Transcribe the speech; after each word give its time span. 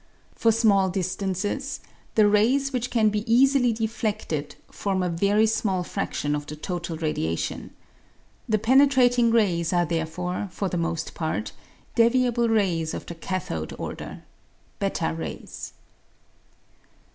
For 0.33 0.51
small 0.51 0.89
distances, 0.89 1.79
the 2.15 2.27
rays 2.27 2.73
which 2.73 2.89
can 2.89 3.09
be 3.09 3.23
easily 3.31 3.71
defleded 3.71 4.53
form 4.71 5.03
a 5.03 5.09
very 5.09 5.45
small 5.45 5.83
fradion 5.83 6.35
of 6.35 6.47
the 6.47 6.55
total 6.55 6.97
radiation. 6.97 7.69
The 8.49 8.57
penetrating 8.57 9.29
rays 9.29 9.71
are 9.71 9.85
therefore, 9.85 10.47
for 10.51 10.69
the 10.69 10.75
most 10.77 11.13
part, 11.13 11.51
deviable 11.95 12.49
rays 12.49 12.95
of 12.95 13.05
the 13.05 13.13
cathode 13.13 13.75
order 13.77 14.23
(/3 14.81 15.15
rays). 15.19 15.73